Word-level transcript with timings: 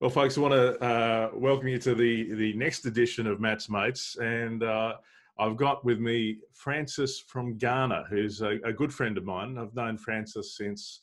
Well, 0.00 0.08
folks, 0.08 0.38
I 0.38 0.40
want 0.40 0.54
to 0.54 0.82
uh, 0.82 1.30
welcome 1.34 1.68
you 1.68 1.78
to 1.80 1.94
the, 1.94 2.32
the 2.32 2.54
next 2.54 2.86
edition 2.86 3.26
of 3.26 3.38
Matt's 3.38 3.68
Mates. 3.68 4.16
And 4.16 4.62
uh, 4.62 4.94
I've 5.38 5.58
got 5.58 5.84
with 5.84 6.00
me 6.00 6.38
Francis 6.54 7.20
from 7.20 7.58
Ghana, 7.58 8.06
who's 8.08 8.40
a, 8.40 8.58
a, 8.64 8.72
good 8.72 8.94
friend 8.94 9.18
of 9.18 9.26
mine. 9.26 9.58
I've 9.58 9.74
known 9.74 9.98
Francis 9.98 10.56
since 10.56 11.02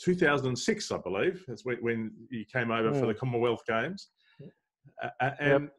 2006, 0.00 0.90
I 0.90 0.96
believe. 0.96 1.44
That's 1.46 1.66
when, 1.66 1.76
when 1.82 2.10
he 2.30 2.46
came 2.50 2.70
over 2.70 2.94
for 2.94 3.04
the 3.04 3.12
Commonwealth 3.12 3.66
Games. 3.68 4.08
Uh, 5.02 5.30
and 5.38 5.64
yep. 5.64 5.72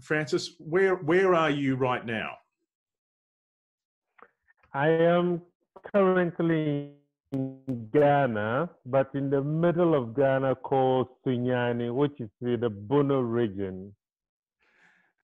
Francis, 0.00 0.54
where, 0.60 0.94
where 0.94 1.34
are 1.34 1.50
you 1.50 1.74
right 1.74 2.06
now? 2.06 2.30
I 4.72 4.90
am 4.90 5.42
currently 5.92 6.92
in 7.32 7.88
Ghana, 7.92 8.70
but 8.84 9.10
in 9.14 9.30
the 9.30 9.42
middle 9.42 9.94
of 9.94 10.14
Ghana 10.14 10.56
called 10.56 11.08
Sunyani, 11.24 11.94
which 11.94 12.20
is 12.20 12.28
the 12.40 12.70
Bono 12.70 13.20
region. 13.20 13.94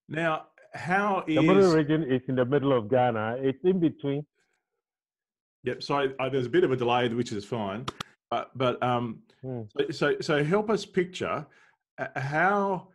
Now, 0.09 0.47
how 0.75 1.25
is... 1.27 1.37
The 1.37 1.47
Bono 1.47 1.73
region 1.73 2.03
is 2.03 2.23
in 2.29 2.35
the 2.35 2.45
middle 2.45 2.77
of 2.77 2.91
Ghana. 2.91 3.37
It's 3.41 3.65
in 3.65 3.81
between. 3.81 4.27
Yep, 5.65 5.83
sorry, 5.83 6.15
uh, 6.19 6.29
there's 6.29 6.47
a 6.47 6.51
bit 6.51 6.65
of 6.65 6.73
a 6.73 6.77
delay, 6.77 7.09
which 7.09 7.31
is 7.33 7.45
fine. 7.45 7.87
But, 8.31 8.51
but 8.57 8.83
um, 8.83 9.21
hmm. 9.43 9.63
so, 9.91 10.17
so 10.21 10.43
help 10.43 10.71
us 10.71 10.85
picture 10.85 11.47
uh, 11.99 12.07
how, 12.17 12.89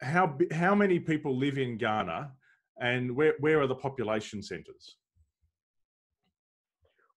how, 0.00 0.38
how 0.52 0.74
many 0.74 1.00
people 1.00 1.36
live 1.36 1.58
in 1.58 1.78
Ghana 1.78 2.30
and 2.80 3.16
where, 3.16 3.34
where 3.40 3.60
are 3.60 3.66
the 3.66 3.74
population 3.74 4.42
centres? 4.42 4.96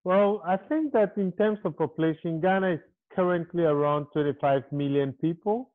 Well, 0.08 0.40
I 0.42 0.56
think 0.56 0.94
that 0.94 1.18
in 1.18 1.32
terms 1.32 1.58
of 1.66 1.76
population, 1.76 2.40
Ghana 2.40 2.76
is 2.76 2.80
currently 3.14 3.64
around 3.64 4.06
25 4.14 4.62
million 4.72 5.12
people, 5.12 5.70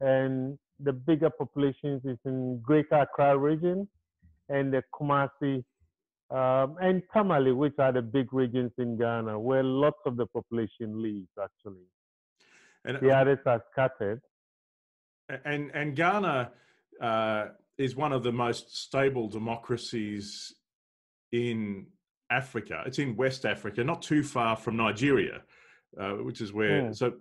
and 0.00 0.58
the 0.80 0.92
bigger 0.92 1.30
populations 1.30 2.04
is 2.04 2.18
in 2.24 2.58
Greater 2.60 2.96
Accra 3.02 3.38
region 3.38 3.86
and 4.48 4.74
the 4.74 4.82
Kumasi 4.92 5.62
um, 6.28 6.74
and 6.80 7.04
Tamale, 7.12 7.52
which 7.52 7.74
are 7.78 7.92
the 7.92 8.02
big 8.02 8.32
regions 8.32 8.72
in 8.78 8.98
Ghana 8.98 9.38
where 9.38 9.62
lots 9.62 10.00
of 10.06 10.16
the 10.16 10.26
population 10.26 11.00
lives 11.00 11.30
actually. 11.40 11.86
And 12.84 12.98
the 13.00 13.16
others 13.16 13.38
are 13.46 13.62
scattered. 13.70 14.22
And 15.44 15.70
and 15.72 15.94
Ghana 15.94 16.50
uh, 17.00 17.44
is 17.78 17.94
one 17.94 18.12
of 18.12 18.24
the 18.24 18.32
most 18.32 18.76
stable 18.76 19.28
democracies 19.28 20.52
in 21.30 21.86
Africa. 22.30 22.82
It's 22.86 22.98
in 22.98 23.16
West 23.16 23.44
Africa, 23.44 23.84
not 23.84 24.02
too 24.02 24.22
far 24.22 24.56
from 24.56 24.76
Nigeria, 24.76 25.42
uh, 26.00 26.12
which 26.12 26.40
is 26.40 26.52
where. 26.52 26.86
Yeah. 26.86 26.92
So 26.92 27.12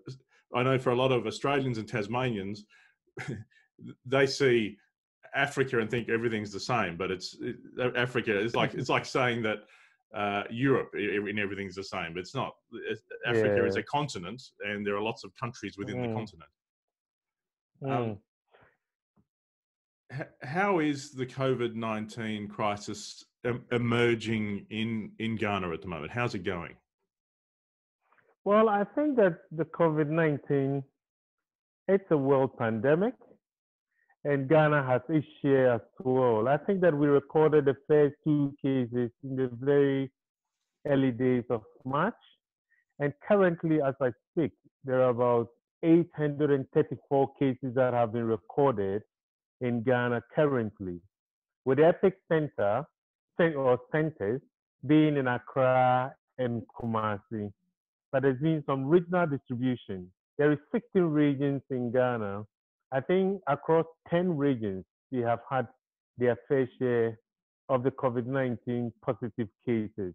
I 0.53 0.63
know 0.63 0.77
for 0.77 0.91
a 0.91 0.95
lot 0.95 1.11
of 1.11 1.27
Australians 1.27 1.77
and 1.77 1.87
Tasmanians, 1.87 2.65
they 4.05 4.27
see 4.27 4.77
Africa 5.35 5.79
and 5.79 5.89
think 5.89 6.09
everything's 6.09 6.51
the 6.51 6.59
same, 6.59 6.95
but 6.97 7.11
it's 7.11 7.37
it, 7.41 7.57
Africa 7.95 8.37
is 8.39 8.55
like 8.55 8.73
it's 8.73 8.89
like 8.89 9.05
saying 9.05 9.43
that 9.43 9.59
uh, 10.15 10.43
Europe 10.49 10.91
and 10.93 11.39
everything's 11.39 11.75
the 11.75 11.83
same. 11.83 12.13
But 12.13 12.19
it's 12.19 12.35
not. 12.35 12.55
Africa 13.25 13.57
yeah. 13.57 13.67
is 13.67 13.75
a 13.75 13.83
continent, 13.83 14.41
and 14.65 14.85
there 14.85 14.95
are 14.95 15.01
lots 15.01 15.23
of 15.23 15.35
countries 15.35 15.77
within 15.77 15.97
mm. 15.97 16.07
the 16.07 16.13
continent. 16.13 16.49
Um, 17.85 18.17
mm. 20.13 20.27
how 20.43 20.79
is 20.79 21.11
the 21.11 21.25
COVID 21.25 21.75
nineteen 21.75 22.47
crisis 22.47 23.25
emerging 23.71 24.65
in 24.69 25.11
in 25.19 25.35
Ghana 25.35 25.71
at 25.71 25.81
the 25.81 25.87
moment? 25.87 26.11
How's 26.11 26.35
it 26.35 26.43
going? 26.43 26.75
Well, 28.43 28.69
I 28.69 28.83
think 28.95 29.15
that 29.17 29.39
the 29.51 29.65
COVID 29.65 30.09
nineteen 30.09 30.83
it's 31.87 32.05
a 32.09 32.17
world 32.17 32.57
pandemic, 32.57 33.13
and 34.23 34.49
Ghana 34.49 34.83
has 34.83 35.01
its 35.09 35.27
share 35.41 35.73
as 35.73 35.81
well. 35.99 36.47
I 36.47 36.57
think 36.57 36.81
that 36.81 36.97
we 36.97 37.07
recorded 37.07 37.65
the 37.65 37.75
first 37.87 38.15
two 38.23 38.53
cases 38.61 39.11
in 39.23 39.35
the 39.35 39.49
very 39.53 40.11
early 40.87 41.11
days 41.11 41.43
of 41.49 41.61
March, 41.83 42.13
and 42.99 43.13
currently, 43.27 43.81
as 43.81 43.93
I 44.01 44.09
speak, 44.31 44.51
there 44.83 45.01
are 45.03 45.09
about 45.09 45.49
834 45.83 47.33
cases 47.39 47.75
that 47.75 47.93
have 47.93 48.13
been 48.13 48.25
recorded 48.25 49.03
in 49.61 49.83
Ghana 49.83 50.21
currently. 50.33 50.99
With 51.65 51.77
the 51.77 51.93
epicenter 51.93 52.85
or 53.39 53.79
centers 53.91 54.41
being 54.87 55.17
in 55.17 55.27
Accra 55.27 56.13
and 56.37 56.61
Kumasi. 56.79 57.51
But 58.11 58.23
there's 58.23 58.39
been 58.39 58.63
some 58.65 58.85
regional 58.85 59.27
distribution. 59.27 60.11
There 60.37 60.51
is 60.51 60.59
16 60.71 61.01
regions 61.03 61.61
in 61.69 61.91
Ghana. 61.91 62.43
I 62.91 63.01
think 63.01 63.41
across 63.47 63.85
10 64.09 64.37
regions, 64.37 64.85
we 65.11 65.19
have 65.19 65.39
had 65.49 65.67
their 66.17 66.37
fair 66.47 66.69
share 66.79 67.17
of 67.69 67.83
the 67.83 67.91
COVID-19 67.91 68.91
positive 69.03 69.47
cases. 69.65 70.13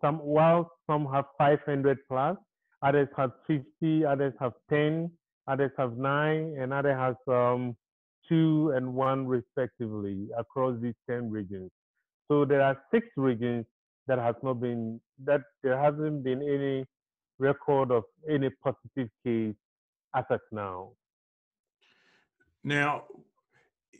Some, 0.00 0.18
while 0.18 0.72
some 0.86 1.06
have 1.12 1.26
500 1.38 1.98
plus, 2.08 2.36
others 2.82 3.08
have 3.16 3.32
50, 3.46 4.04
others 4.04 4.34
have 4.40 4.52
10, 4.70 5.10
others 5.48 5.70
have 5.78 5.96
nine, 5.96 6.56
and 6.58 6.72
others 6.72 6.96
have 6.96 7.16
um, 7.34 7.76
two 8.28 8.72
and 8.74 8.94
one 8.94 9.26
respectively 9.26 10.28
across 10.36 10.76
these 10.80 10.94
10 11.08 11.30
regions. 11.30 11.70
So 12.28 12.44
there 12.44 12.62
are 12.62 12.80
six 12.92 13.06
regions 13.16 13.66
that 14.06 14.18
has 14.18 14.34
not 14.42 14.60
been 14.60 15.00
that 15.24 15.42
there 15.62 15.80
hasn't 15.80 16.24
been 16.24 16.42
any 16.42 16.84
record 17.38 17.90
of 17.90 18.04
any 18.28 18.50
positive 18.62 19.08
case 19.24 19.54
as 20.14 20.24
of 20.30 20.40
now. 20.50 20.90
Now, 22.64 23.04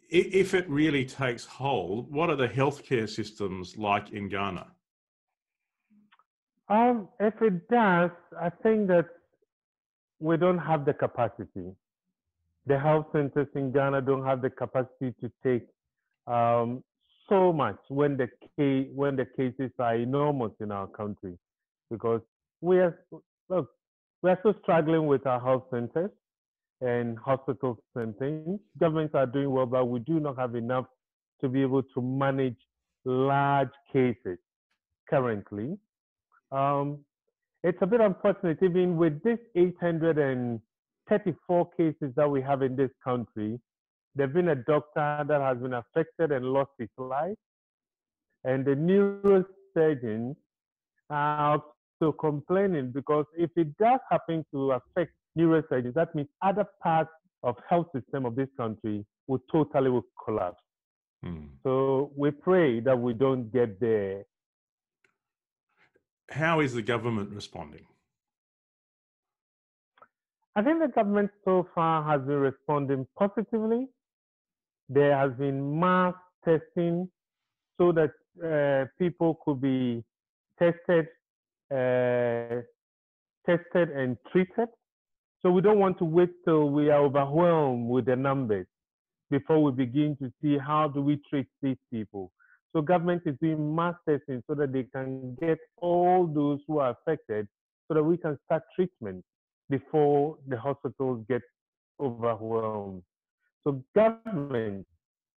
if 0.08 0.54
it 0.54 0.68
really 0.68 1.04
takes 1.04 1.44
hold, 1.44 2.12
what 2.12 2.30
are 2.30 2.36
the 2.36 2.48
healthcare 2.48 3.08
systems 3.08 3.76
like 3.76 4.10
in 4.10 4.28
Ghana? 4.28 4.66
Um, 6.68 7.08
if 7.20 7.34
it 7.42 7.68
does, 7.68 8.10
I 8.40 8.50
think 8.50 8.88
that 8.88 9.06
we 10.18 10.36
don't 10.36 10.58
have 10.58 10.84
the 10.84 10.94
capacity. 10.94 11.72
The 12.66 12.78
health 12.78 13.06
centers 13.12 13.46
in 13.54 13.70
Ghana 13.70 14.02
don't 14.02 14.24
have 14.24 14.42
the 14.42 14.50
capacity 14.50 15.14
to 15.20 15.30
take 15.44 15.66
um, 16.26 16.82
so 17.28 17.52
much 17.52 17.78
when 17.88 18.16
the 18.16 18.28
when 18.94 19.16
the 19.16 19.26
cases 19.36 19.70
are 19.78 19.96
enormous 19.96 20.52
in 20.60 20.70
our 20.70 20.86
country, 20.86 21.36
because 21.90 22.20
we 22.60 22.78
are 22.78 22.98
look 23.48 23.70
we 24.22 24.30
are 24.30 24.38
still 24.40 24.54
struggling 24.62 25.06
with 25.06 25.26
our 25.26 25.40
health 25.40 25.64
centers 25.70 26.10
and 26.80 27.18
hospitals 27.18 27.78
and 27.94 28.16
things. 28.18 28.58
Governments 28.78 29.14
are 29.14 29.26
doing 29.26 29.50
well, 29.50 29.66
but 29.66 29.84
we 29.86 30.00
do 30.00 30.20
not 30.20 30.38
have 30.38 30.54
enough 30.54 30.86
to 31.40 31.48
be 31.48 31.62
able 31.62 31.82
to 31.82 32.02
manage 32.02 32.56
large 33.04 33.70
cases 33.92 34.38
currently. 35.08 35.78
Um, 36.50 36.98
it's 37.62 37.78
a 37.80 37.86
bit 37.86 38.00
unfortunate, 38.00 38.58
even 38.62 38.96
with 38.96 39.22
this 39.22 39.38
834 39.54 41.70
cases 41.76 42.12
that 42.16 42.28
we 42.30 42.42
have 42.42 42.62
in 42.62 42.74
this 42.76 42.90
country, 43.02 43.58
There's 44.16 44.32
been 44.32 44.48
a 44.48 44.54
doctor 44.54 45.24
that 45.28 45.40
has 45.40 45.58
been 45.58 45.74
affected 45.74 46.32
and 46.32 46.46
lost 46.46 46.70
his 46.78 46.88
life. 46.96 47.36
And 48.44 48.64
the 48.64 48.74
neurosurgeons 48.74 50.36
are 51.10 51.62
also 52.00 52.12
complaining 52.12 52.92
because 52.92 53.26
if 53.36 53.50
it 53.56 53.76
does 53.76 54.00
happen 54.10 54.44
to 54.54 54.72
affect 54.72 55.12
neurosurgeons, 55.38 55.92
that 55.94 56.14
means 56.14 56.28
other 56.42 56.64
parts 56.82 57.10
of 57.42 57.56
health 57.68 57.88
system 57.94 58.24
of 58.24 58.36
this 58.36 58.48
country 58.56 59.04
will 59.26 59.42
totally 59.52 59.90
will 59.90 60.06
collapse. 60.24 60.62
Hmm. 61.22 61.48
So 61.62 62.10
we 62.16 62.30
pray 62.30 62.80
that 62.80 62.98
we 62.98 63.12
don't 63.12 63.52
get 63.52 63.78
there. 63.80 64.24
How 66.30 66.60
is 66.60 66.72
the 66.72 66.82
government 66.82 67.30
responding? 67.32 67.84
I 70.54 70.62
think 70.62 70.80
the 70.80 70.88
government 70.88 71.30
so 71.44 71.68
far 71.74 72.02
has 72.02 72.26
been 72.26 72.38
responding 72.38 73.06
positively 73.18 73.88
there 74.88 75.16
has 75.16 75.32
been 75.32 75.78
mass 75.78 76.14
testing 76.44 77.08
so 77.78 77.92
that 77.92 78.10
uh, 78.44 78.86
people 78.98 79.38
could 79.44 79.60
be 79.60 80.04
tested, 80.58 81.06
uh, 81.72 82.62
tested 83.46 83.90
and 83.90 84.16
treated. 84.32 84.68
So 85.42 85.50
we 85.50 85.60
don't 85.60 85.78
want 85.78 85.98
to 85.98 86.04
wait 86.04 86.30
till 86.44 86.70
we 86.70 86.90
are 86.90 87.02
overwhelmed 87.02 87.88
with 87.88 88.06
the 88.06 88.16
numbers 88.16 88.66
before 89.30 89.62
we 89.62 89.72
begin 89.72 90.16
to 90.20 90.30
see 90.40 90.58
how 90.58 90.88
do 90.88 91.00
we 91.02 91.20
treat 91.28 91.46
these 91.62 91.76
people. 91.92 92.32
So 92.72 92.82
government 92.82 93.22
is 93.26 93.36
doing 93.40 93.74
mass 93.74 93.94
testing 94.08 94.42
so 94.46 94.54
that 94.54 94.72
they 94.72 94.84
can 94.84 95.36
get 95.40 95.58
all 95.78 96.26
those 96.26 96.60
who 96.66 96.78
are 96.78 96.90
affected 96.90 97.48
so 97.88 97.94
that 97.94 98.02
we 98.02 98.16
can 98.16 98.38
start 98.44 98.62
treatment 98.74 99.24
before 99.70 100.36
the 100.46 100.58
hospitals 100.58 101.24
get 101.28 101.42
overwhelmed. 102.00 103.02
So 103.66 103.82
government 103.96 104.86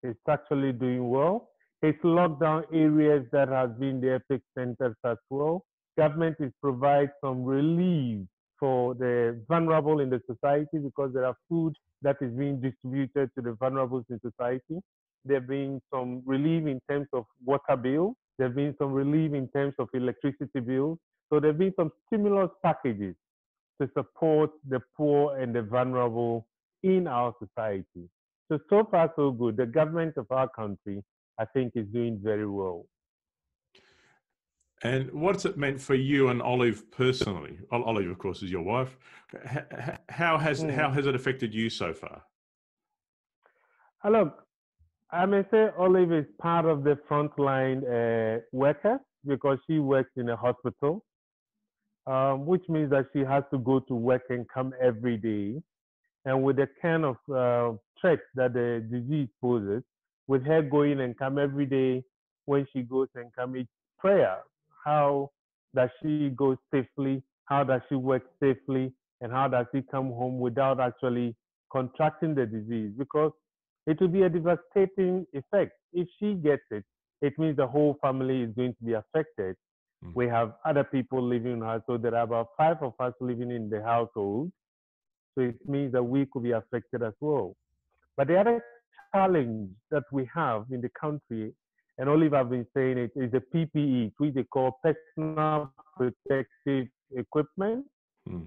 is 0.02 0.14
actually 0.28 0.72
doing 0.72 1.08
well. 1.08 1.48
It's 1.80 1.98
locked 2.04 2.42
down 2.42 2.64
areas 2.70 3.24
that 3.32 3.48
has 3.48 3.70
been 3.80 4.02
the 4.02 4.16
epic 4.16 4.42
centers 4.54 4.96
as 5.06 5.16
well. 5.30 5.64
Government 5.96 6.36
is 6.38 6.52
provide 6.60 7.10
some 7.24 7.42
relief 7.42 8.26
for 8.60 8.94
the 8.94 9.40
vulnerable 9.48 10.00
in 10.00 10.10
the 10.10 10.20
society 10.30 10.76
because 10.78 11.14
there 11.14 11.24
are 11.24 11.36
food 11.48 11.72
that 12.02 12.16
is 12.20 12.30
being 12.32 12.60
distributed 12.60 13.30
to 13.34 13.40
the 13.40 13.52
vulnerable 13.54 14.04
in 14.10 14.20
society. 14.20 14.78
There 15.24 15.40
have 15.40 15.48
been 15.48 15.80
some 15.90 16.20
relief 16.26 16.66
in 16.66 16.80
terms 16.86 17.08
of 17.14 17.24
water 17.46 17.76
bill. 17.76 18.14
There 18.36 18.48
have 18.48 18.56
been 18.56 18.74
some 18.78 18.92
relief 18.92 19.32
in 19.32 19.48
terms 19.48 19.72
of 19.78 19.88
electricity 19.94 20.60
bills. 20.60 20.98
So 21.32 21.40
there 21.40 21.52
have 21.52 21.58
been 21.58 21.74
some 21.76 21.92
stimulus 22.06 22.50
packages 22.62 23.14
to 23.80 23.88
support 23.96 24.50
the 24.68 24.80
poor 24.98 25.38
and 25.38 25.54
the 25.54 25.62
vulnerable 25.62 26.46
in 26.82 27.06
our 27.06 27.34
society. 27.38 28.10
So, 28.48 28.58
so 28.70 28.88
far, 28.90 29.12
so 29.14 29.30
good. 29.30 29.56
The 29.56 29.66
government 29.66 30.14
of 30.16 30.26
our 30.30 30.48
country, 30.48 31.02
I 31.38 31.44
think, 31.44 31.72
is 31.76 31.86
doing 31.88 32.18
very 32.22 32.48
well. 32.48 32.86
And 34.82 35.12
what's 35.12 35.44
it 35.44 35.58
meant 35.58 35.80
for 35.80 35.94
you 35.94 36.28
and 36.28 36.40
Olive 36.40 36.90
personally? 36.90 37.58
Olive, 37.72 38.08
of 38.08 38.18
course, 38.18 38.42
is 38.42 38.50
your 38.50 38.62
wife. 38.62 38.96
How 40.08 40.38
has 40.38 40.62
mm. 40.62 40.72
how 40.72 40.90
has 40.90 41.06
it 41.06 41.14
affected 41.14 41.52
you 41.52 41.68
so 41.68 41.92
far? 41.92 42.22
Uh, 44.04 44.10
look, 44.10 44.44
I 45.10 45.26
may 45.26 45.42
say 45.50 45.68
Olive 45.76 46.12
is 46.12 46.26
part 46.40 46.64
of 46.64 46.84
the 46.84 46.96
frontline 47.10 47.82
uh, 47.82 48.40
workers 48.52 49.00
because 49.26 49.58
she 49.66 49.80
works 49.80 50.10
in 50.16 50.28
a 50.28 50.36
hospital, 50.36 51.04
um, 52.06 52.46
which 52.46 52.62
means 52.68 52.90
that 52.90 53.06
she 53.12 53.20
has 53.20 53.42
to 53.52 53.58
go 53.58 53.80
to 53.80 53.94
work 53.94 54.22
and 54.30 54.46
come 54.48 54.72
every 54.80 55.16
day. 55.16 55.60
And 56.24 56.42
with 56.42 56.56
the 56.56 56.68
kind 56.82 57.04
of 57.04 57.16
uh, 57.32 57.76
threat 58.00 58.20
that 58.34 58.52
the 58.52 58.86
disease 58.90 59.28
poses, 59.40 59.82
with 60.26 60.44
her 60.44 60.62
going 60.62 61.00
and 61.00 61.16
come 61.16 61.38
every 61.38 61.66
day 61.66 62.02
when 62.44 62.66
she 62.72 62.82
goes 62.82 63.08
and 63.14 63.32
come, 63.34 63.56
it's 63.56 63.68
prayer 63.98 64.38
how 64.88 65.30
does 65.74 65.90
she 66.02 66.30
go 66.30 66.56
safely? 66.72 67.22
How 67.44 67.64
does 67.64 67.82
she 67.88 67.94
work 67.94 68.22
safely? 68.40 68.92
And 69.20 69.32
how 69.32 69.48
does 69.48 69.66
she 69.74 69.82
come 69.82 70.08
home 70.12 70.38
without 70.38 70.80
actually 70.80 71.36
contracting 71.70 72.34
the 72.34 72.46
disease? 72.46 72.92
Because 72.96 73.32
it 73.86 74.00
will 74.00 74.08
be 74.08 74.22
a 74.22 74.28
devastating 74.28 75.26
effect. 75.32 75.72
If 75.92 76.08
she 76.18 76.34
gets 76.34 76.62
it, 76.70 76.84
it 77.20 77.38
means 77.38 77.56
the 77.56 77.66
whole 77.66 77.98
family 78.00 78.42
is 78.42 78.50
going 78.54 78.74
to 78.74 78.84
be 78.84 78.92
affected. 78.92 79.56
Mm. 80.04 80.14
We 80.14 80.28
have 80.28 80.52
other 80.64 80.84
people 80.84 81.22
living 81.22 81.54
in 81.54 81.60
her, 81.60 81.82
so 81.86 81.96
there 81.96 82.14
are 82.14 82.22
about 82.22 82.48
five 82.56 82.76
of 82.80 82.92
us 83.00 83.12
living 83.20 83.50
in 83.50 83.68
the 83.68 83.82
household. 83.82 84.52
So 85.38 85.44
it 85.44 85.68
means 85.68 85.92
that 85.92 86.02
we 86.02 86.26
could 86.26 86.42
be 86.42 86.50
affected 86.50 87.00
as 87.00 87.12
well. 87.20 87.54
But 88.16 88.26
the 88.26 88.40
other 88.40 88.60
challenge 89.14 89.70
that 89.92 90.02
we 90.10 90.28
have 90.34 90.64
in 90.72 90.80
the 90.80 90.90
country 91.00 91.52
and 91.96 92.08
Olive 92.08 92.32
have 92.32 92.50
been 92.50 92.66
saying 92.74 92.98
it 92.98 93.12
is 93.14 93.30
the 93.30 93.40
PPE, 93.54 94.14
which 94.18 94.34
they 94.34 94.42
call 94.42 94.80
personal 94.82 95.72
protective 95.96 96.88
equipment, 97.14 97.86
hmm. 98.28 98.40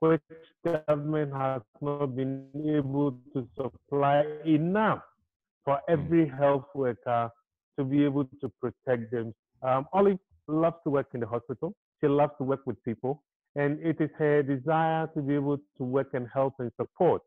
which 0.00 0.22
government 0.64 1.34
has 1.34 1.60
not 1.82 2.16
been 2.16 2.46
able 2.74 3.18
to 3.34 3.46
supply 3.54 4.24
enough 4.46 5.02
for 5.66 5.80
hmm. 5.86 5.92
every 5.92 6.28
health 6.28 6.64
worker 6.74 7.30
to 7.78 7.84
be 7.84 8.06
able 8.06 8.24
to 8.40 8.50
protect 8.58 9.10
them. 9.10 9.34
Um, 9.62 9.86
Olive 9.92 10.18
loves 10.48 10.76
to 10.84 10.90
work 10.90 11.08
in 11.12 11.20
the 11.20 11.26
hospital. 11.26 11.74
She 12.00 12.08
loves 12.08 12.32
to 12.38 12.44
work 12.44 12.60
with 12.64 12.82
people. 12.84 13.22
And 13.54 13.78
it 13.84 14.00
is 14.00 14.10
her 14.18 14.42
desire 14.42 15.08
to 15.14 15.20
be 15.20 15.34
able 15.34 15.58
to 15.76 15.84
work 15.84 16.14
and 16.14 16.26
help 16.32 16.54
and 16.58 16.70
support 16.76 17.22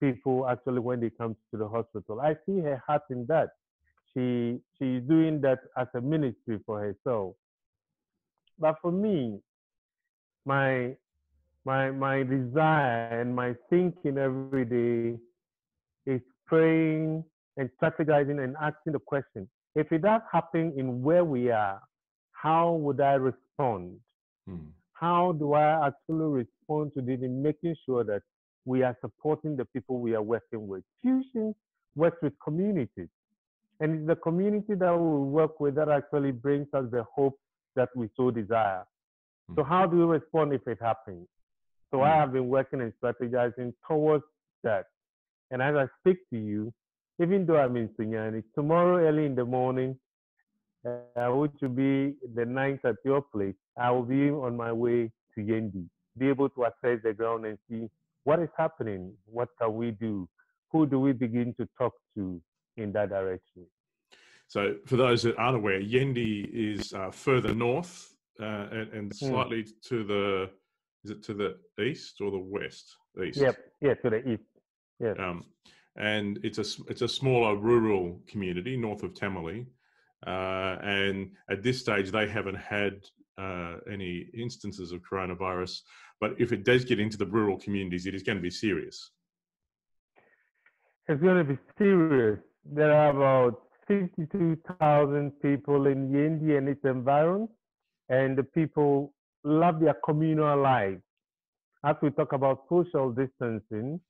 people 0.00 0.48
actually 0.48 0.80
when 0.80 1.00
they 1.00 1.10
come 1.10 1.36
to 1.50 1.58
the 1.58 1.68
hospital. 1.68 2.20
I 2.20 2.34
see 2.46 2.60
her 2.60 2.82
heart 2.86 3.02
in 3.10 3.26
that 3.28 3.50
she 4.14 4.60
she's 4.78 5.02
doing 5.02 5.40
that 5.40 5.58
as 5.76 5.88
a 5.94 6.00
ministry 6.00 6.60
for 6.64 6.80
herself. 6.80 7.34
But 8.58 8.76
for 8.80 8.92
me, 8.92 9.40
my 10.44 10.96
my 11.64 11.90
my 11.90 12.22
desire 12.22 13.08
and 13.20 13.34
my 13.34 13.54
thinking 13.68 14.18
every 14.18 14.64
day 14.64 15.18
is 16.06 16.20
praying 16.46 17.24
and 17.56 17.68
strategizing 17.80 18.42
and 18.42 18.56
asking 18.60 18.92
the 18.92 19.00
question: 19.00 19.48
If 19.74 19.90
it 19.90 20.02
does 20.02 20.22
happen 20.32 20.72
in 20.76 21.02
where 21.02 21.24
we 21.24 21.50
are, 21.50 21.80
how 22.32 22.72
would 22.74 23.00
I 23.00 23.14
respond? 23.14 23.98
Hmm. 24.46 24.68
How 24.94 25.32
do 25.32 25.54
I 25.54 25.88
actually 25.88 26.44
respond 26.44 26.92
to 26.94 27.02
this 27.02 27.20
in 27.20 27.42
making 27.42 27.76
sure 27.84 28.04
that 28.04 28.22
we 28.64 28.82
are 28.82 28.96
supporting 29.00 29.56
the 29.56 29.64
people 29.66 29.98
we 29.98 30.14
are 30.14 30.22
working 30.22 30.66
with? 30.66 30.82
Fusion 31.02 31.54
works 31.94 32.18
with 32.22 32.32
communities. 32.42 33.08
And 33.80 33.94
it's 33.94 34.06
the 34.06 34.16
community 34.16 34.74
that 34.74 34.96
we 34.96 35.18
work 35.30 35.60
with 35.60 35.74
that 35.74 35.88
actually 35.88 36.30
brings 36.32 36.68
us 36.72 36.84
the 36.90 37.04
hope 37.12 37.38
that 37.76 37.88
we 37.96 38.08
so 38.16 38.30
desire. 38.30 38.84
Mm. 39.50 39.56
So 39.56 39.64
how 39.64 39.86
do 39.86 39.96
we 39.98 40.04
respond 40.04 40.52
if 40.52 40.66
it 40.66 40.78
happens? 40.80 41.26
So 41.90 41.98
mm. 41.98 42.04
I 42.04 42.16
have 42.16 42.32
been 42.32 42.48
working 42.48 42.80
and 42.80 42.92
strategizing 43.02 43.74
towards 43.86 44.24
that. 44.62 44.86
And 45.50 45.60
as 45.60 45.74
I 45.74 45.86
speak 46.00 46.18
to 46.30 46.38
you, 46.38 46.72
even 47.20 47.46
though 47.46 47.58
I'm 47.58 47.76
in 47.76 47.88
Sunyani, 47.90 48.42
tomorrow 48.54 49.04
early 49.06 49.26
in 49.26 49.34
the 49.34 49.44
morning, 49.44 49.96
uh, 50.84 51.28
which 51.30 51.52
will 51.62 51.68
be 51.70 52.14
the 52.34 52.44
ninth 52.44 52.84
at 52.84 52.96
your 53.04 53.22
place, 53.22 53.54
I 53.78 53.90
will 53.90 54.02
be 54.02 54.30
on 54.30 54.56
my 54.56 54.72
way 54.72 55.10
to 55.34 55.40
Yendi, 55.40 55.86
be 56.18 56.28
able 56.28 56.48
to 56.50 56.64
assess 56.64 57.00
the 57.02 57.12
ground 57.12 57.46
and 57.46 57.58
see 57.68 57.88
what 58.24 58.40
is 58.40 58.48
happening, 58.56 59.12
what 59.26 59.48
can 59.60 59.74
we 59.74 59.90
do, 59.92 60.28
who 60.70 60.86
do 60.86 60.98
we 60.98 61.12
begin 61.12 61.54
to 61.58 61.68
talk 61.78 61.92
to, 62.16 62.40
in 62.76 62.92
that 62.92 63.10
direction. 63.10 63.66
So, 64.48 64.76
for 64.86 64.96
those 64.96 65.22
that 65.22 65.36
aren't 65.36 65.56
aware, 65.56 65.80
Yendi 65.80 66.48
is 66.52 66.92
uh, 66.92 67.10
further 67.10 67.54
north 67.54 68.14
uh, 68.40 68.66
and, 68.70 68.92
and, 68.92 69.12
hmm. 69.12 69.26
slightly 69.28 69.62
mm. 69.62 69.72
to 69.88 70.04
the 70.04 70.50
is 71.04 71.10
it 71.10 71.22
to 71.24 71.34
the 71.34 71.56
east 71.82 72.20
or 72.20 72.30
the 72.30 72.38
west? 72.38 72.96
East. 73.22 73.38
Yep. 73.38 73.58
Yeah, 73.80 73.94
to 73.94 74.10
the 74.10 74.28
east. 74.28 74.42
Yeah. 74.98 75.12
Um, 75.18 75.44
and 75.96 76.40
it's 76.42 76.58
a 76.58 76.64
it's 76.88 77.02
a 77.02 77.08
smaller 77.08 77.56
rural 77.56 78.20
community 78.26 78.76
north 78.76 79.02
of 79.02 79.14
Tamale, 79.14 79.66
uh, 80.26 80.78
and 80.82 81.30
at 81.50 81.62
this 81.62 81.80
stage 81.80 82.10
they 82.10 82.28
haven't 82.28 82.56
had 82.56 82.94
uh, 83.38 83.76
any 83.90 84.26
instances 84.34 84.92
of 84.92 85.00
coronavirus. 85.02 85.80
But 86.20 86.32
if 86.38 86.52
it 86.52 86.64
does 86.64 86.84
get 86.84 87.00
into 87.00 87.16
the 87.16 87.26
rural 87.26 87.58
communities, 87.58 88.06
it 88.06 88.14
is 88.14 88.22
going 88.22 88.38
to 88.38 88.42
be 88.42 88.50
serious. 88.50 89.10
It's 91.08 91.20
going 91.20 91.38
to 91.38 91.44
be 91.44 91.58
serious 91.76 92.38
there 92.64 92.92
are 92.92 93.10
about 93.10 93.62
52,000 93.88 95.32
people 95.42 95.86
in 95.86 96.08
Yendi 96.10 96.56
and 96.56 96.68
its 96.68 96.80
environs, 96.84 97.50
and 98.08 98.36
the 98.36 98.42
people 98.42 99.12
love 99.44 99.80
their 99.80 99.96
communal 100.04 100.60
life. 100.60 100.98
As 101.84 101.96
we 102.00 102.10
talk 102.10 102.32
about 102.32 102.64
social 102.70 103.10
distancing, 103.12 104.00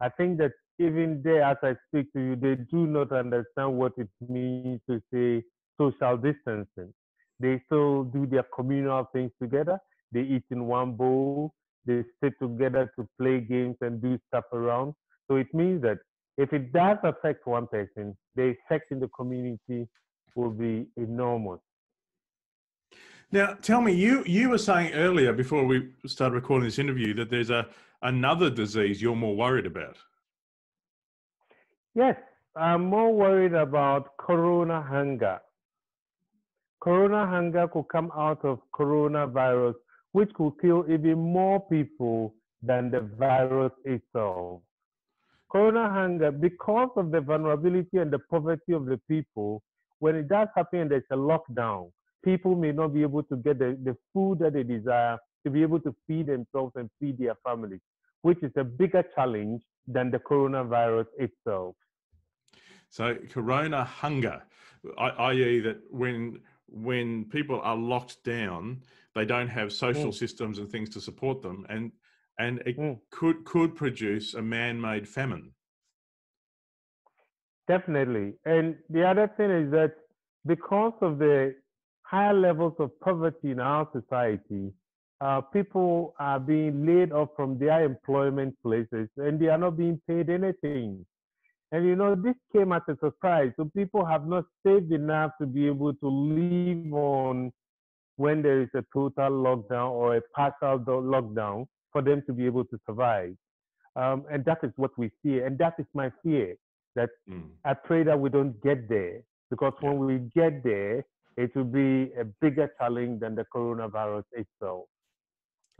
I 0.00 0.08
think 0.08 0.38
that 0.38 0.52
even 0.78 1.20
there, 1.22 1.42
as 1.42 1.58
I 1.62 1.74
speak 1.88 2.12
to 2.14 2.20
you, 2.20 2.36
they 2.36 2.54
do 2.54 2.86
not 2.86 3.12
understand 3.12 3.76
what 3.76 3.92
it 3.98 4.08
means 4.26 4.80
to 4.88 5.02
say 5.12 5.44
social 5.78 6.16
distancing. 6.16 6.92
They 7.40 7.62
still 7.66 8.04
do 8.04 8.26
their 8.26 8.44
communal 8.54 9.08
things 9.12 9.30
together. 9.40 9.78
They 10.12 10.20
eat 10.22 10.44
in 10.50 10.66
one 10.66 10.92
bowl. 10.92 11.54
They 11.86 12.04
sit 12.22 12.34
together 12.40 12.92
to 12.96 13.08
play 13.18 13.40
games 13.40 13.76
and 13.80 14.02
do 14.02 14.18
stuff 14.28 14.44
around. 14.52 14.94
So 15.28 15.36
it 15.36 15.52
means 15.54 15.82
that 15.82 15.98
if 16.36 16.52
it 16.52 16.72
does 16.72 16.98
affect 17.02 17.46
one 17.46 17.66
person, 17.66 18.16
the 18.34 18.54
effect 18.54 18.92
in 18.92 19.00
the 19.00 19.08
community 19.08 19.88
will 20.34 20.50
be 20.50 20.86
enormous. 20.96 21.60
Now, 23.30 23.54
tell 23.60 23.82
me, 23.82 23.92
you 23.92 24.24
you 24.24 24.48
were 24.48 24.58
saying 24.58 24.94
earlier 24.94 25.32
before 25.32 25.64
we 25.64 25.90
started 26.06 26.34
recording 26.34 26.64
this 26.64 26.78
interview 26.78 27.12
that 27.14 27.28
there's 27.28 27.50
a 27.50 27.66
another 28.02 28.48
disease 28.48 29.02
you're 29.02 29.16
more 29.16 29.36
worried 29.36 29.66
about. 29.66 29.98
Yes, 31.94 32.16
I'm 32.56 32.84
more 32.84 33.12
worried 33.12 33.54
about 33.54 34.16
corona 34.16 34.80
hunger. 34.80 35.40
Corona 36.80 37.26
hunger 37.26 37.66
could 37.68 37.88
come 37.88 38.10
out 38.16 38.44
of 38.44 38.60
coronavirus, 38.72 39.74
which 40.12 40.32
could 40.34 40.52
kill 40.60 40.84
even 40.88 41.18
more 41.18 41.60
people 41.68 42.34
than 42.62 42.90
the 42.90 43.00
virus 43.00 43.72
itself. 43.84 44.62
Corona 45.50 45.90
hunger, 45.90 46.30
because 46.30 46.90
of 46.96 47.10
the 47.10 47.20
vulnerability 47.20 47.98
and 47.98 48.10
the 48.12 48.18
poverty 48.18 48.72
of 48.72 48.86
the 48.86 49.00
people, 49.08 49.62
when 49.98 50.14
it 50.14 50.28
does 50.28 50.48
happen 50.54 50.80
and 50.80 50.90
there's 50.90 51.02
a 51.10 51.16
lockdown, 51.16 51.90
people 52.24 52.54
may 52.54 52.72
not 52.72 52.94
be 52.94 53.02
able 53.02 53.22
to 53.24 53.36
get 53.36 53.58
the, 53.58 53.78
the 53.82 53.96
food 54.12 54.38
that 54.38 54.52
they 54.52 54.62
desire 54.62 55.18
to 55.44 55.50
be 55.50 55.62
able 55.62 55.80
to 55.80 55.94
feed 56.06 56.26
themselves 56.26 56.72
and 56.76 56.90
feed 57.00 57.18
their 57.18 57.34
families, 57.44 57.80
which 58.22 58.42
is 58.42 58.52
a 58.56 58.64
bigger 58.64 59.04
challenge 59.14 59.62
than 59.86 60.10
the 60.10 60.18
coronavirus 60.18 61.06
itself. 61.18 61.74
So, 62.90 63.16
corona 63.30 63.84
hunger, 63.84 64.42
i.e., 64.98 65.60
that 65.60 65.78
when 65.90 66.40
when 66.68 67.24
people 67.26 67.60
are 67.62 67.76
locked 67.76 68.22
down, 68.24 68.82
they 69.14 69.24
don't 69.24 69.48
have 69.48 69.72
social 69.72 70.10
mm. 70.10 70.14
systems 70.14 70.58
and 70.58 70.70
things 70.70 70.90
to 70.90 71.00
support 71.00 71.42
them, 71.42 71.66
and 71.68 71.92
and 72.38 72.60
it 72.66 72.78
mm. 72.78 72.98
could 73.10 73.44
could 73.44 73.74
produce 73.74 74.34
a 74.34 74.42
man-made 74.42 75.08
famine. 75.08 75.52
Definitely, 77.66 78.34
and 78.44 78.76
the 78.88 79.06
other 79.06 79.30
thing 79.36 79.50
is 79.50 79.70
that 79.72 79.94
because 80.46 80.94
of 81.00 81.18
the 81.18 81.54
higher 82.02 82.32
levels 82.32 82.74
of 82.78 82.98
poverty 83.00 83.50
in 83.50 83.60
our 83.60 83.88
society, 83.92 84.72
uh, 85.20 85.40
people 85.40 86.14
are 86.18 86.40
being 86.40 86.86
laid 86.86 87.12
off 87.12 87.28
from 87.36 87.58
their 87.58 87.84
employment 87.84 88.54
places 88.62 89.08
and 89.16 89.38
they 89.38 89.48
are 89.48 89.58
not 89.58 89.76
being 89.76 90.00
paid 90.08 90.30
anything. 90.30 91.04
And 91.70 91.86
you 91.86 91.96
know, 91.96 92.14
this 92.14 92.34
came 92.52 92.72
as 92.72 92.82
a 92.88 92.96
surprise. 92.98 93.52
So 93.56 93.70
people 93.76 94.04
have 94.04 94.26
not 94.26 94.44
saved 94.66 94.90
enough 94.92 95.32
to 95.40 95.46
be 95.46 95.66
able 95.66 95.92
to 95.94 96.08
live 96.08 96.92
on 96.92 97.52
when 98.16 98.42
there 98.42 98.62
is 98.62 98.68
a 98.74 98.82
total 98.92 99.30
lockdown 99.30 99.90
or 99.90 100.16
a 100.16 100.22
partial 100.34 100.78
lockdown 100.78 101.66
for 101.92 102.02
them 102.02 102.22
to 102.26 102.32
be 102.32 102.46
able 102.46 102.64
to 102.64 102.78
survive. 102.86 103.34
Um, 103.96 104.24
and 104.30 104.44
that 104.44 104.58
is 104.62 104.72
what 104.76 104.92
we 104.96 105.10
fear. 105.22 105.46
And 105.46 105.58
that 105.58 105.74
is 105.78 105.86
my 105.94 106.10
fear 106.22 106.54
that 106.94 107.10
mm. 107.28 107.48
I 107.64 107.74
pray 107.74 108.02
that 108.02 108.18
we 108.18 108.30
don't 108.30 108.60
get 108.62 108.88
there 108.88 109.20
because 109.50 109.72
when 109.80 109.98
we 109.98 110.18
get 110.34 110.64
there, 110.64 111.04
it 111.36 111.54
will 111.54 111.64
be 111.64 112.12
a 112.18 112.24
bigger 112.40 112.70
challenge 112.78 113.20
than 113.20 113.34
the 113.34 113.44
coronavirus 113.54 114.24
itself. 114.32 114.86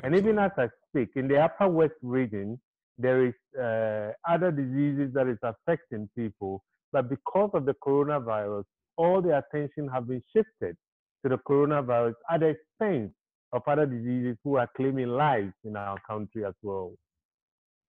Absolutely. 0.03 0.05
And 0.05 0.17
even 0.17 0.39
as 0.39 0.53
I 0.57 0.69
speak, 0.89 1.11
in 1.17 1.27
the 1.29 1.41
Upper 1.41 1.69
West 1.69 1.95
region, 2.03 2.61
there 2.99 3.27
is 3.27 3.35
uh, 3.59 4.13
other 4.29 4.51
diseases 4.51 5.15
that 5.15 5.29
is 5.29 5.39
affecting 5.43 6.09
people, 6.17 6.63
but 6.93 7.09
because 7.09 7.51
of 7.55 7.65
the 7.65 7.75
coronavirus, 7.75 8.65
all 8.97 9.23
the 9.23 9.39
attention 9.39 9.89
have 9.89 10.09
been 10.09 10.23
shifted 10.35 10.77
to 11.23 11.29
the 11.29 11.39
coronavirus 11.49 12.15
at 12.31 12.41
the 12.41 12.57
expense 12.57 13.13
of 13.53 13.63
other 13.67 13.87
diseases 13.87 14.37
who 14.45 14.57
are 14.57 14.69
claiming 14.77 15.09
lives 15.09 15.55
in 15.65 15.77
our 15.77 15.97
country 16.09 16.45
as 16.45 16.55
well. 16.63 16.93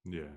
Yeah. 0.05 0.31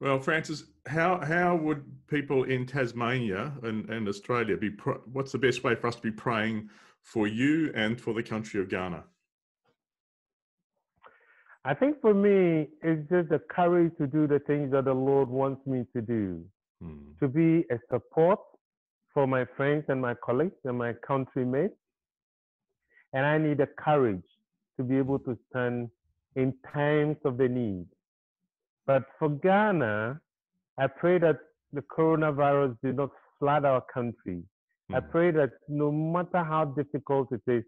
Well, 0.00 0.20
Francis, 0.20 0.64
how 0.86 1.18
how 1.18 1.56
would 1.56 1.84
people 2.06 2.44
in 2.44 2.66
Tasmania 2.66 3.52
and, 3.62 3.90
and 3.90 4.08
Australia 4.08 4.56
be? 4.56 4.70
what's 5.12 5.32
the 5.32 5.38
best 5.38 5.64
way 5.64 5.74
for 5.74 5.88
us 5.88 5.96
to 5.96 6.02
be 6.02 6.12
praying 6.12 6.70
for 7.02 7.26
you 7.26 7.72
and 7.74 8.00
for 8.00 8.14
the 8.14 8.22
country 8.22 8.60
of 8.60 8.68
Ghana? 8.68 9.04
I 11.68 11.74
think 11.74 12.00
for 12.00 12.14
me, 12.14 12.66
it's 12.82 13.06
just 13.10 13.28
the 13.28 13.40
courage 13.50 13.92
to 13.98 14.06
do 14.06 14.26
the 14.26 14.38
things 14.38 14.72
that 14.72 14.86
the 14.86 14.94
Lord 14.94 15.28
wants 15.28 15.60
me 15.66 15.84
to 15.94 16.00
do, 16.00 16.42
hmm. 16.82 17.12
to 17.20 17.28
be 17.28 17.66
a 17.70 17.78
support 17.92 18.40
for 19.12 19.26
my 19.26 19.44
friends 19.54 19.84
and 19.88 20.00
my 20.00 20.14
colleagues 20.24 20.56
and 20.64 20.78
my 20.78 20.94
countrymates. 21.06 21.76
And 23.12 23.26
I 23.26 23.36
need 23.36 23.58
the 23.58 23.68
courage 23.78 24.24
to 24.78 24.82
be 24.82 24.96
able 24.96 25.18
to 25.18 25.36
stand 25.50 25.90
in 26.36 26.54
times 26.72 27.18
of 27.26 27.36
the 27.36 27.48
need. 27.48 27.84
But 28.86 29.02
for 29.18 29.28
Ghana, 29.28 30.22
I 30.78 30.86
pray 30.86 31.18
that 31.18 31.36
the 31.74 31.82
coronavirus 31.82 32.78
did 32.82 32.96
not 32.96 33.10
flood 33.38 33.66
our 33.66 33.82
country. 33.92 34.42
Mm. 34.90 34.96
I 34.96 35.00
hmm. 35.00 35.10
pray 35.10 35.30
that 35.32 35.50
no 35.68 35.92
matter 35.92 36.42
how 36.42 36.64
difficult 36.64 37.28
it 37.30 37.42
is, 37.46 37.62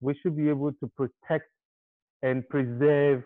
we 0.00 0.18
should 0.20 0.36
be 0.36 0.48
able 0.48 0.72
to 0.72 0.90
protect 0.96 1.46
and 2.24 2.48
preserve 2.48 3.22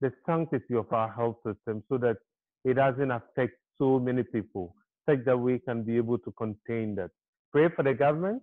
the 0.00 0.12
sanctity 0.26 0.74
of 0.74 0.92
our 0.92 1.10
health 1.12 1.36
system 1.46 1.82
so 1.88 1.98
that 1.98 2.16
it 2.64 2.74
doesn't 2.74 3.10
affect 3.10 3.54
so 3.78 3.98
many 3.98 4.22
people, 4.22 4.74
such 5.08 5.24
that 5.24 5.38
we 5.38 5.58
can 5.58 5.82
be 5.82 5.96
able 5.96 6.18
to 6.18 6.32
contain 6.32 6.94
that. 6.96 7.10
Pray 7.52 7.68
for 7.74 7.82
the 7.82 7.94
government, 7.94 8.42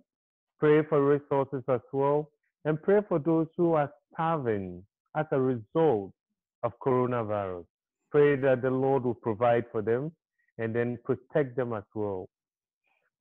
pray 0.58 0.82
for 0.88 1.04
resources 1.04 1.62
as 1.68 1.80
well, 1.92 2.30
and 2.64 2.82
pray 2.82 3.00
for 3.08 3.18
those 3.18 3.46
who 3.56 3.72
are 3.74 3.90
starving 4.12 4.82
as 5.16 5.26
a 5.32 5.40
result 5.40 6.12
of 6.62 6.72
coronavirus. 6.84 7.64
Pray 8.10 8.36
that 8.36 8.62
the 8.62 8.70
Lord 8.70 9.04
will 9.04 9.14
provide 9.14 9.64
for 9.70 9.82
them 9.82 10.12
and 10.58 10.74
then 10.74 10.98
protect 11.04 11.56
them 11.56 11.72
as 11.72 11.84
well. 11.94 12.28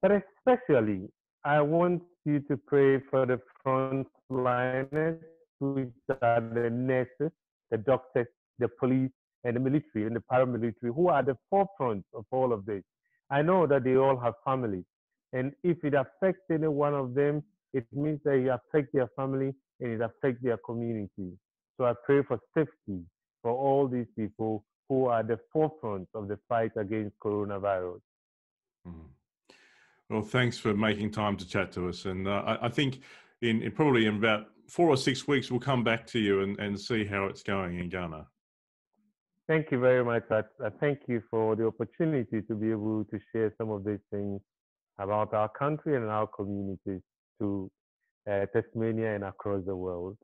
But 0.01 0.11
especially, 0.11 1.09
I 1.43 1.61
want 1.61 2.01
you 2.25 2.39
to 2.41 2.57
pray 2.57 2.99
for 3.09 3.25
the 3.25 3.39
frontliners, 3.65 5.19
which 5.59 5.89
are 6.21 6.41
the 6.41 6.69
nurses, 6.69 7.31
the 7.71 7.77
doctors, 7.77 8.27
the 8.59 8.67
police, 8.79 9.11
and 9.43 9.55
the 9.55 9.59
military 9.59 10.05
and 10.05 10.15
the 10.15 10.23
paramilitary, 10.31 10.93
who 10.95 11.07
are 11.07 11.23
the 11.23 11.37
forefront 11.49 12.03
of 12.13 12.25
all 12.31 12.51
of 12.51 12.65
this. 12.65 12.83
I 13.29 13.41
know 13.41 13.67
that 13.67 13.83
they 13.83 13.95
all 13.95 14.17
have 14.17 14.33
families. 14.43 14.85
And 15.33 15.53
if 15.63 15.83
it 15.83 15.93
affects 15.93 16.41
any 16.51 16.67
one 16.67 16.93
of 16.93 17.13
them, 17.13 17.43
it 17.73 17.85
means 17.91 18.19
that 18.23 18.35
it 18.35 18.47
affects 18.47 18.91
their 18.93 19.09
family 19.15 19.53
and 19.79 19.91
it 19.93 20.01
affects 20.01 20.41
their 20.41 20.57
community. 20.57 21.31
So 21.77 21.85
I 21.85 21.93
pray 22.05 22.23
for 22.23 22.39
safety 22.55 23.01
for 23.41 23.51
all 23.51 23.87
these 23.87 24.07
people 24.17 24.63
who 24.87 25.07
are 25.07 25.23
the 25.23 25.39
forefront 25.51 26.07
of 26.13 26.27
the 26.27 26.39
fight 26.47 26.71
against 26.77 27.17
coronavirus. 27.19 27.99
Mm. 28.87 28.93
Well, 30.09 30.21
thanks 30.21 30.57
for 30.57 30.73
making 30.73 31.11
time 31.11 31.35
to 31.37 31.47
chat 31.47 31.71
to 31.73 31.89
us. 31.89 32.05
And 32.05 32.27
uh, 32.27 32.43
I, 32.45 32.67
I, 32.67 32.69
think 32.69 33.01
in, 33.41 33.61
in, 33.63 33.71
probably 33.71 34.05
in 34.05 34.17
about 34.17 34.47
four 34.67 34.89
or 34.89 34.97
six 34.97 35.27
weeks, 35.27 35.51
we'll 35.51 35.59
come 35.59 35.83
back 35.83 36.05
to 36.07 36.19
you 36.19 36.41
and, 36.41 36.59
and 36.59 36.79
see 36.79 37.05
how 37.05 37.25
it's 37.25 37.43
going 37.43 37.79
in 37.79 37.89
Ghana. 37.89 38.27
Thank 39.47 39.71
you 39.71 39.79
very 39.79 40.03
much. 40.03 40.23
I, 40.31 40.41
I 40.63 40.69
thank 40.79 41.01
you 41.07 41.21
for 41.29 41.55
the 41.55 41.67
opportunity 41.67 42.41
to 42.41 42.55
be 42.55 42.71
able 42.71 43.05
to 43.05 43.19
share 43.31 43.53
some 43.59 43.69
of 43.69 43.85
these 43.85 43.99
things 44.11 44.41
about 44.97 45.33
our 45.33 45.49
country 45.49 45.95
and 45.95 46.05
our 46.05 46.27
communities 46.27 47.01
to 47.39 47.69
uh, 48.29 48.45
Tasmania 48.53 49.15
and 49.15 49.23
across 49.23 49.63
the 49.65 49.75
world. 49.75 50.17